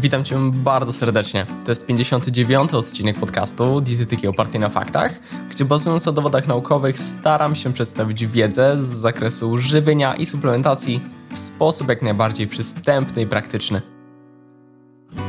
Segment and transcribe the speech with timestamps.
[0.00, 1.46] Witam Cię bardzo serdecznie.
[1.64, 2.74] To jest 59.
[2.74, 8.76] odcinek podcastu Dietetyki opartej na faktach, gdzie bazując na dowodach naukowych staram się przedstawić wiedzę
[8.76, 11.00] z zakresu żywienia i suplementacji
[11.34, 13.82] w sposób jak najbardziej przystępny i praktyczny.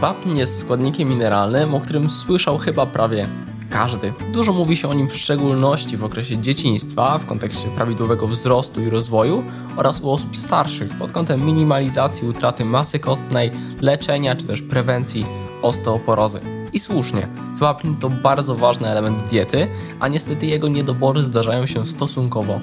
[0.01, 3.27] Wapń jest składnikiem mineralnym, o którym słyszał chyba prawie
[3.69, 4.13] każdy.
[4.33, 8.89] Dużo mówi się o nim w szczególności w okresie dzieciństwa, w kontekście prawidłowego wzrostu i
[8.89, 9.43] rozwoju
[9.77, 15.25] oraz u osób starszych pod kątem minimalizacji utraty masy kostnej, leczenia czy też prewencji
[15.61, 16.39] osteoporozy.
[16.73, 17.27] I słusznie,
[17.57, 19.67] wapń to bardzo ważny element diety,
[19.99, 22.59] a niestety jego niedobory zdarzają się stosunkowo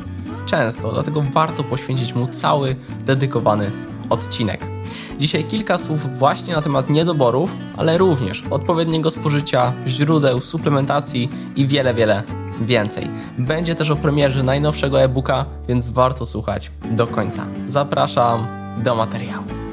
[0.46, 2.76] często, dlatego warto poświęcić mu cały
[3.06, 3.70] dedykowany
[4.10, 4.66] odcinek.
[5.18, 11.94] Dzisiaj kilka słów właśnie na temat niedoborów, ale również odpowiedniego spożycia, źródeł, suplementacji i wiele,
[11.94, 12.22] wiele
[12.60, 13.08] więcej.
[13.38, 17.46] Będzie też o premierze najnowszego e-booka, więc warto słuchać do końca.
[17.68, 18.46] Zapraszam
[18.84, 19.65] do materiału.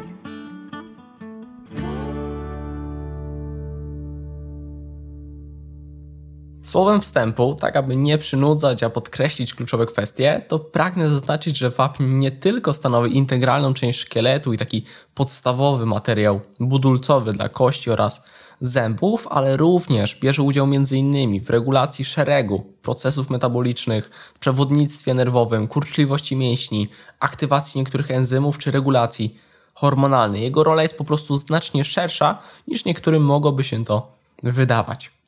[6.63, 12.03] Słowem wstępu, tak aby nie przynudzać, a podkreślić kluczowe kwestie, to pragnę zaznaczyć, że wapń
[12.03, 18.21] nie tylko stanowi integralną część szkieletu i taki podstawowy materiał budulcowy dla kości oraz
[18.61, 21.43] zębów, ale również bierze udział m.in.
[21.43, 26.87] w regulacji szeregu procesów metabolicznych, przewodnictwie nerwowym, kurczliwości mięśni,
[27.19, 29.37] aktywacji niektórych enzymów czy regulacji
[29.73, 30.41] hormonalnej.
[30.41, 34.11] Jego rola jest po prostu znacznie szersza niż niektórym mogłoby się to
[34.43, 35.22] wydawać.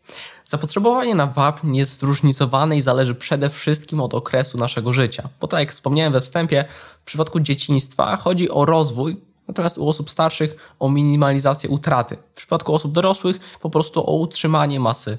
[0.46, 5.30] Zapotrzebowanie na wapń jest zróżnicowane i zależy przede wszystkim od okresu naszego życia.
[5.42, 6.66] Bo tak jak wspomniałem we wstępie,
[7.02, 12.18] w przypadku dzieciństwa chodzi o rozwój, natomiast u osób starszych o minimalizację utraty.
[12.34, 15.18] W przypadku osób dorosłych po prostu o utrzymanie masy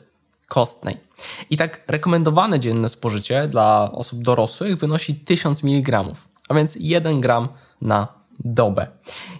[0.48, 0.96] kostnej.
[1.50, 6.04] I tak rekomendowane dzienne spożycie dla osób dorosłych wynosi 1000 mg,
[6.48, 7.48] a więc 1 gram
[7.80, 8.86] na dobę.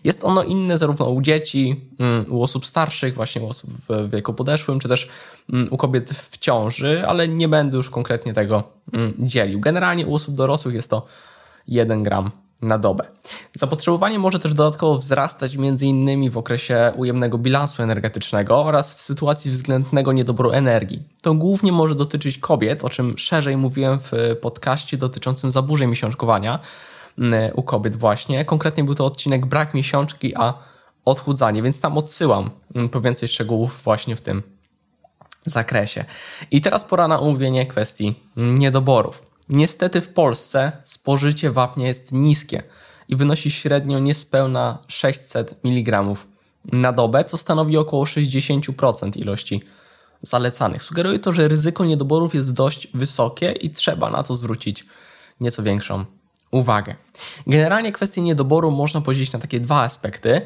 [0.05, 4.34] Jest ono inne zarówno u dzieci, mm, u osób starszych, właśnie u osób w wieku
[4.34, 5.08] podeszłym, czy też
[5.53, 9.61] mm, u kobiet w ciąży, ale nie będę już konkretnie tego mm, dzielił.
[9.61, 11.06] Generalnie u osób dorosłych jest to
[11.69, 12.31] 1 gram
[12.62, 13.04] na dobę.
[13.54, 16.31] Zapotrzebowanie może też dodatkowo wzrastać m.in.
[16.31, 21.03] w okresie ujemnego bilansu energetycznego oraz w sytuacji względnego niedoboru energii.
[21.22, 26.59] To głównie może dotyczyć kobiet, o czym szerzej mówiłem w podcaście dotyczącym zaburzeń miesiączkowania,
[27.54, 28.44] u kobiet właśnie.
[28.44, 30.54] Konkretnie był to odcinek brak miesiączki, a
[31.04, 32.50] odchudzanie, więc tam odsyłam
[32.91, 34.43] po więcej szczegółów właśnie w tym
[35.44, 36.05] zakresie.
[36.50, 39.22] I teraz pora na omówienie kwestii niedoborów.
[39.49, 42.62] Niestety w Polsce spożycie wapnia jest niskie
[43.09, 46.05] i wynosi średnio niespełna 600 mg
[46.65, 49.62] na dobę, co stanowi około 60% ilości
[50.22, 50.82] zalecanych.
[50.82, 54.87] Sugeruje to, że ryzyko niedoborów jest dość wysokie i trzeba na to zwrócić
[55.41, 56.05] nieco większą
[56.50, 56.94] uwagę.
[57.46, 60.40] Generalnie kwestię niedoboru można podzielić na takie dwa aspekty,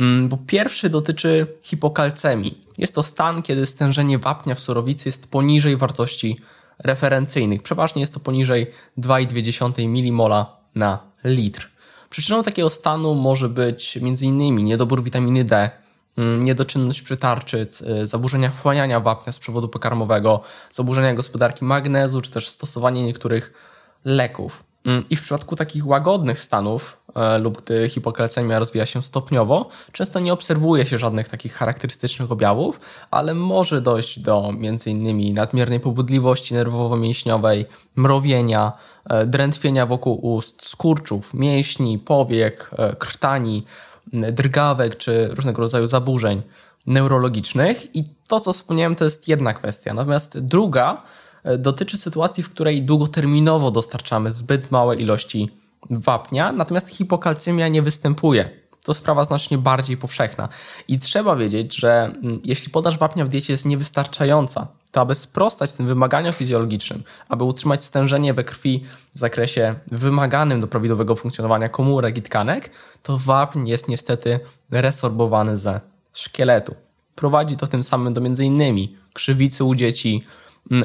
[0.00, 2.64] mm, bo pierwszy dotyczy hipokalcemii.
[2.78, 6.40] Jest to stan, kiedy stężenie wapnia w surowicy jest poniżej wartości
[6.78, 7.62] referencyjnych.
[7.62, 10.44] Przeważnie jest to poniżej 2,2 mmol
[10.74, 11.70] na litr.
[12.10, 14.64] Przyczyną takiego stanu może być m.in.
[14.64, 15.70] niedobór witaminy D,
[16.16, 20.40] mm, niedoczynność przytarczyc, y, zaburzenia wchłaniania wapnia z przewodu pokarmowego,
[20.70, 23.52] zaburzenia gospodarki magnezu, czy też stosowanie niektórych
[24.04, 24.69] leków.
[24.84, 30.20] Mm, I w przypadku takich łagodnych stanów e, lub gdy hipokalcemia rozwija się stopniowo, często
[30.20, 32.80] nie obserwuje się żadnych takich charakterystycznych objawów,
[33.10, 35.34] ale może dojść do m.in.
[35.34, 37.64] nadmiernej pobudliwości nerwowo-mięśniowej,
[37.96, 38.72] mrowienia,
[39.10, 43.64] e, drętwienia wokół ust, skurczów, mięśni, powiek, e, krtani,
[44.12, 46.42] drgawek czy różnego rodzaju zaburzeń
[46.86, 47.96] neurologicznych.
[47.96, 49.94] I to, co wspomniałem, to jest jedna kwestia.
[49.94, 51.02] Natomiast druga
[51.58, 55.50] dotyczy sytuacji, w której długoterminowo dostarczamy zbyt małe ilości
[55.90, 58.50] wapnia, natomiast hipokalcemia nie występuje.
[58.84, 60.48] To sprawa znacznie bardziej powszechna.
[60.88, 65.72] I trzeba wiedzieć, że mm, jeśli podaż wapnia w diecie jest niewystarczająca, to aby sprostać
[65.72, 68.84] tym wymaganiom fizjologicznym, aby utrzymać stężenie we krwi
[69.14, 72.70] w zakresie wymaganym do prawidłowego funkcjonowania komórek i tkanek,
[73.02, 74.40] to wapń jest niestety
[74.70, 75.80] resorbowany ze
[76.12, 76.74] szkieletu.
[77.14, 78.88] Prowadzi to tym samym do m.in.
[79.14, 80.24] krzywicy u dzieci,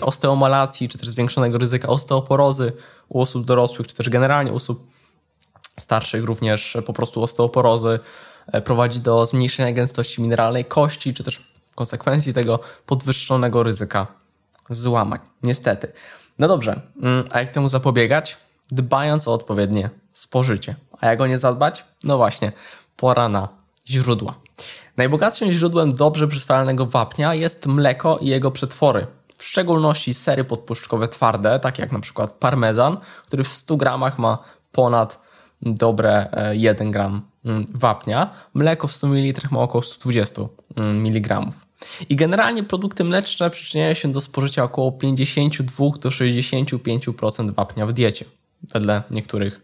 [0.02, 2.74] osteomalacji, czy też zwiększonego ryzyka osteoporozy
[3.10, 4.88] u osób dorosłych, czy też generalnie osób
[5.80, 8.00] starszych, również po prostu osteoporozy
[8.48, 14.08] e, prowadzi do zmniejszenia gęstości mineralnej kości, czy też w konsekwencji tego podwyższonego ryzyka
[14.70, 15.20] złamań.
[15.44, 15.92] Niestety.
[16.40, 18.38] No dobrze, mm, a jak temu zapobiegać?
[18.72, 20.76] Dbając o odpowiednie spożycie.
[21.02, 21.86] A jak o nie zadbać?
[22.04, 22.52] No właśnie,
[22.98, 23.48] pora na
[23.88, 24.36] źródła.
[24.98, 29.08] Najbogatszym źródłem dobrze przyswajalnego wapnia jest mleko i jego przetwory,
[29.46, 32.98] w szczególności sery podpuszczkowe twarde, takie jak na przykład parmezan,
[33.28, 34.38] który w 100 gramach ma
[34.72, 35.22] ponad
[35.62, 38.30] dobre 1 gram mm, wapnia.
[38.54, 40.42] Mleko w 100 ml ma około 120
[40.76, 41.52] mm, mg.
[42.10, 48.26] I generalnie produkty mleczne przyczyniają się do spożycia około 52 do 65% wapnia w diecie,
[48.74, 49.62] wedle niektórych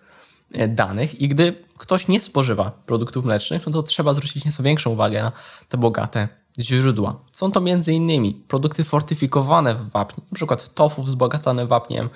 [0.54, 1.22] e, danych.
[1.22, 5.32] I gdy ktoś nie spożywa produktów mlecznych, no to trzeba zwrócić nieco większą uwagę na
[5.70, 7.16] te bogate źródła.
[7.32, 8.44] Są to m.in.
[8.48, 10.58] produkty fortyfikowane w wapniu, np.
[10.74, 12.10] tofu wzbogacane wapniem.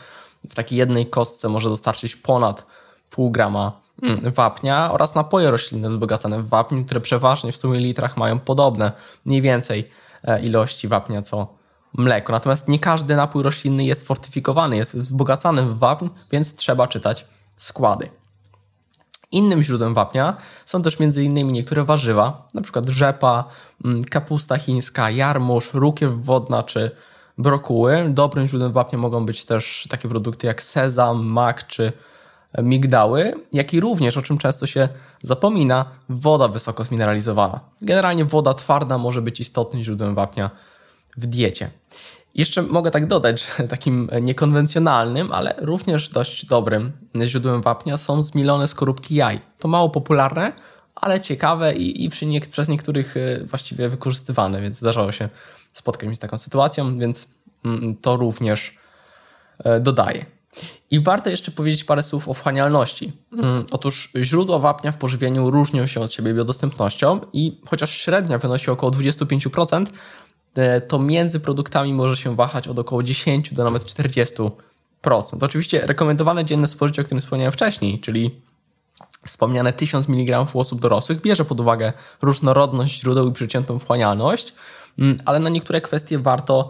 [0.49, 2.65] W takiej jednej kostce może dostarczyć ponad
[3.09, 8.09] pół grama mm, wapnia oraz napoje roślinne wzbogacane w wapniu, które przeważnie w 100 ml
[8.17, 8.91] mają podobne
[9.25, 9.89] mniej więcej
[10.23, 11.47] e, ilości wapnia co
[11.97, 12.33] mleko.
[12.33, 18.09] Natomiast nie każdy napój roślinny jest fortyfikowany, jest wzbogacany w wapń, więc trzeba czytać składy.
[19.31, 20.35] Innym źródłem wapnia
[20.65, 21.51] są też m.in.
[21.51, 22.81] niektóre warzywa, np.
[22.87, 23.43] rzepa,
[23.85, 26.91] mm, kapusta chińska, jarmuż, rukiew wodna czy
[27.37, 28.05] brokuły.
[28.09, 31.93] Dobrym źródłem wapnia mogą być też takie produkty jak sezam, mak czy
[32.63, 34.89] migdały, jak i również, o czym często się
[35.21, 37.59] zapomina, woda wysoko zmineralizowana.
[37.81, 40.51] Generalnie woda twarda może być istotnym źródłem wapnia
[41.17, 41.69] w diecie.
[42.35, 46.91] Jeszcze mogę tak dodać, że takim niekonwencjonalnym, ale również dość dobrym
[47.25, 49.39] źródłem wapnia są zmielone skorupki jaj.
[49.59, 50.53] To mało popularne,
[50.95, 55.29] ale ciekawe i, i przy nie, przez niektórych y, właściwie wykorzystywane, więc zdarzało się
[55.73, 57.27] spotkać się z taką sytuacją, więc
[57.65, 58.77] mm, to również
[59.63, 60.25] e, dodaję.
[60.91, 63.11] I warto jeszcze powiedzieć parę słów o wchłanialności.
[63.33, 68.71] Mm, otóż źródła wapnia w pożywieniu różnią się od siebie biodostępnością i chociaż średnia wynosi
[68.71, 69.91] około 25%, e,
[70.87, 74.49] to między produktami może się wahać od około 10 do nawet 40%.
[75.41, 78.41] Oczywiście rekomendowane dzienne spożycie, o którym wspomniałem wcześniej, czyli
[79.25, 84.53] wspomniane 1000 mg u osób dorosłych, bierze pod uwagę różnorodność źródeł i przeciętną wchłanialność,
[84.99, 86.69] mm, ale na niektóre kwestie warto,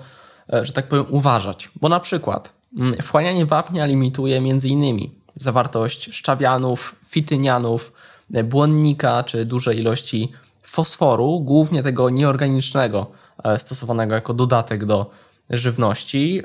[0.54, 1.70] e, że tak powiem, uważać.
[1.82, 5.10] Bo na przykład mm, wchłanianie wapnia limituje m.in.
[5.36, 7.94] zawartość szczawianów, fitynianów,
[8.34, 10.32] e, błonnika czy duże ilości
[10.64, 13.25] fosforu, głównie tego nieorganicznego, e,
[13.58, 15.12] stosowanego jako dodatek do
[15.50, 16.42] żywności.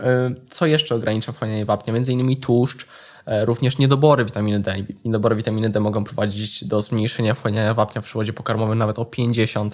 [0.50, 1.92] Co jeszcze ogranicza wchłanianie wapnia?
[1.92, 2.86] Między innymi tłuszcz,
[3.26, 4.76] E, również niedobory witaminy D.
[5.04, 9.70] Niedobory witaminy D mogą prowadzić do zmniejszenia wchłaniania wapnia w przewodzie pokarmowym nawet o 50%.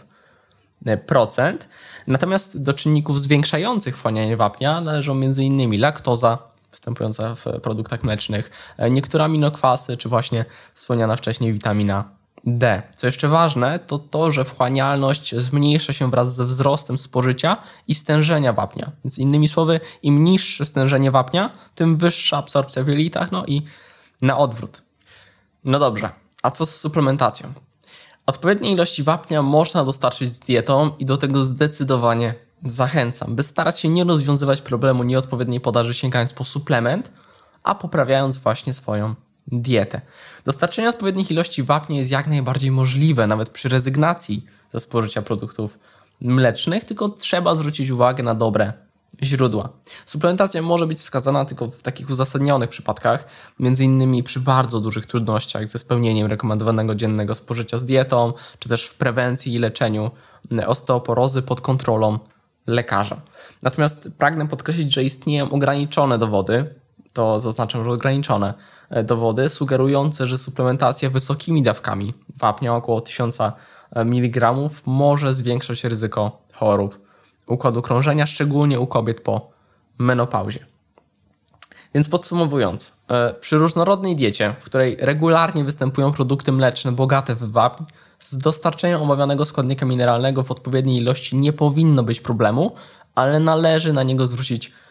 [2.06, 5.80] Natomiast do czynników zwiększających wchłanianie wapnia należą m.in.
[5.80, 6.38] laktoza,
[6.70, 12.15] występująca w produktach mlecznych, e, niektóre aminokwasy, czy właśnie wspomniana wcześniej witamina
[12.46, 12.82] D.
[12.96, 17.56] Co jeszcze ważne, to to, że wchłanialność zmniejsza się wraz ze wzrostem spożycia
[17.88, 18.92] i stężenia wapnia.
[19.04, 23.60] Więc innymi słowy, im niższe stężenie wapnia, tym wyższa absorpcja w jelitach, no i
[24.22, 24.82] na odwrót.
[25.64, 26.10] No dobrze,
[26.42, 27.52] a co z suplementacją?
[28.26, 32.34] Odpowiednie ilości wapnia można dostarczyć z dietą i do tego zdecydowanie
[32.64, 37.12] zachęcam, by starać się nie rozwiązywać problemu nieodpowiedniej podaży sięgając po suplement,
[37.62, 39.14] a poprawiając właśnie swoją
[39.46, 40.00] dietę.
[40.44, 45.78] Dostarczenie odpowiednich ilości wapnia jest jak najbardziej możliwe, nawet przy rezygnacji ze spożycia produktów
[46.20, 48.72] mlecznych, tylko trzeba zwrócić uwagę na dobre
[49.22, 49.68] źródła.
[50.06, 53.26] Suplementacja może być wskazana tylko w takich uzasadnionych przypadkach,
[53.60, 58.86] między innymi przy bardzo dużych trudnościach ze spełnieniem rekomendowanego dziennego spożycia z dietą, czy też
[58.86, 60.10] w prewencji i leczeniu
[60.66, 62.18] osteoporozy pod kontrolą
[62.66, 63.20] lekarza.
[63.62, 66.74] Natomiast pragnę podkreślić, że istnieją ograniczone dowody,
[67.16, 68.54] to zaznaczam, że ograniczone
[68.90, 73.52] E, dowody sugerujące, że suplementacja wysokimi dawkami wapnia około 1000 e,
[73.94, 74.54] mg
[74.86, 77.06] może zwiększać ryzyko chorób
[77.46, 79.50] układu krążenia, szczególnie u kobiet po
[79.98, 80.66] menopauzie.
[81.94, 87.84] Więc podsumowując, e, przy różnorodnej diecie, w której regularnie występują produkty mleczne bogate w wapń,
[88.18, 92.74] z dostarczeniem omawianego składnika mineralnego w odpowiedniej ilości nie powinno być problemu,
[93.14, 94.85] ale należy na niego zwrócić uwagę,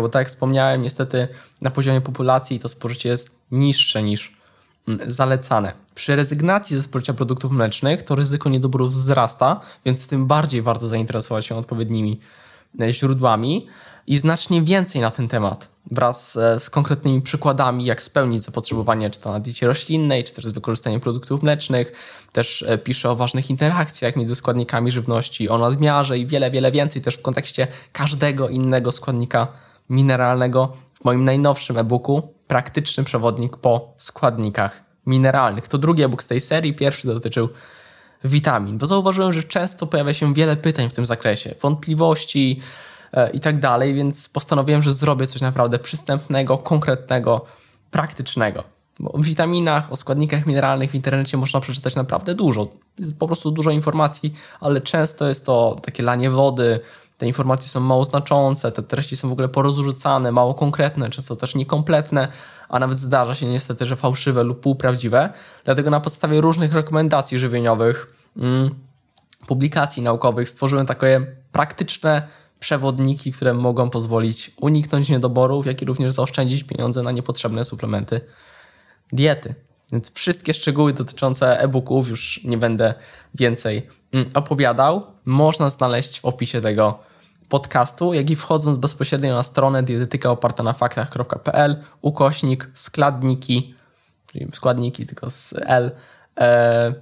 [0.00, 1.28] bo tak jak wspomniałem, niestety
[1.60, 4.36] na poziomie populacji to spożycie jest niższe niż
[4.88, 5.72] mm, zalecane.
[5.94, 11.46] Przy rezygnacji ze spożycia produktów mlecznych to ryzyko niedoborów wzrasta, więc tym bardziej warto zainteresować
[11.46, 12.20] się odpowiednimi
[12.80, 13.66] e, źródłami
[14.06, 19.32] i znacznie więcej na ten temat wraz z konkretnymi przykładami, jak spełnić zapotrzebowanie, czy to
[19.32, 21.92] na diecie roślinnej, czy też z wykorzystaniem produktów mlecznych.
[22.32, 27.02] Też e, piszę o ważnych interakcjach między składnikami żywności, o nadmiarze i wiele, wiele więcej
[27.02, 29.48] też w kontekście każdego innego składnika
[29.90, 35.68] mineralnego w moim najnowszym e-booku Praktyczny przewodnik po składnikach mineralnych.
[35.68, 37.48] To drugi e-book z tej serii, pierwszy dotyczył
[38.24, 42.60] witamin, bo zauważyłem, że często pojawia się wiele pytań w tym zakresie, wątpliwości,
[43.32, 47.44] i tak dalej, więc postanowiłem, że zrobię coś naprawdę przystępnego, konkretnego,
[47.90, 48.64] praktycznego.
[49.00, 52.68] Bo o witaminach, o składnikach mineralnych w internecie można przeczytać naprawdę dużo.
[52.98, 56.80] Jest po prostu dużo informacji, ale często jest to takie lanie wody,
[57.18, 61.54] te informacje są mało znaczące, te treści są w ogóle porozrzucane, mało konkretne, często też
[61.54, 62.28] niekompletne,
[62.68, 65.32] a nawet zdarza się niestety, że fałszywe lub półprawdziwe.
[65.64, 68.74] Dlatego na podstawie różnych rekomendacji żywieniowych, mm,
[69.46, 72.28] publikacji naukowych stworzyłem takie praktyczne
[72.62, 78.20] przewodniki, które mogą pozwolić uniknąć niedoborów, jak i również zaoszczędzić pieniądze na niepotrzebne suplementy
[79.12, 79.54] diety.
[79.92, 82.94] Więc wszystkie szczegóły dotyczące e-booków już nie będę
[83.34, 85.06] więcej mm, opowiadał.
[85.24, 86.98] Można znaleźć w opisie tego
[87.48, 93.74] podcastu, jak i wchodząc bezpośrednio na stronę dietetyka oparta na faktach.pl, ukośnik, składniki,
[94.26, 95.90] czyli składniki tylko z L,
[96.40, 96.94] e,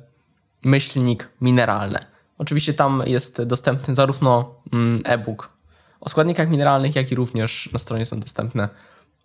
[0.64, 2.06] myślnik mineralne.
[2.38, 4.59] Oczywiście tam jest dostępny zarówno
[5.04, 5.60] e-book
[6.00, 8.68] o składnikach mineralnych, jak i również na stronie są dostępne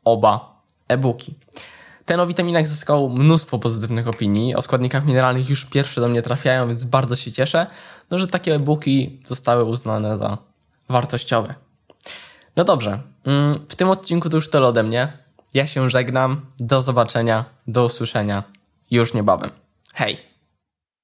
[0.03, 1.35] oba e-booki.
[2.05, 4.55] Ten o witaminach zyskał mnóstwo pozytywnych opinii.
[4.55, 7.67] O składnikach mineralnych już pierwsze do mnie trafiają, więc bardzo się cieszę,
[8.11, 10.37] no, że takie e-booki zostały uznane za
[10.89, 11.55] wartościowe.
[12.55, 15.17] No dobrze, mm, w tym odcinku to już tyle ode mnie.
[15.53, 16.41] Ja się żegnam.
[16.59, 18.43] Do zobaczenia, do usłyszenia
[18.91, 19.51] już niebawem.
[19.93, 20.34] Hej!